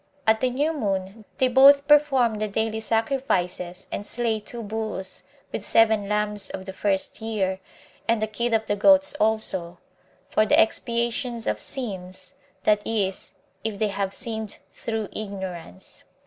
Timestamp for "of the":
6.49-6.73, 8.55-8.75